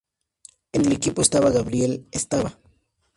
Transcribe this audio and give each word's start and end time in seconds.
En 0.71 0.87
el 0.87 0.93
equipo 0.93 1.21
estaba 1.21 1.51
Gabriel 1.51 2.07
Estaba. 2.11 2.57